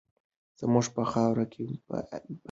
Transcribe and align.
زموږ 0.59 0.85
په 0.95 1.03
خاوره 1.11 1.45
کې 1.53 1.63
به 1.87 1.97
امنیت 2.01 2.23
وي. 2.27 2.35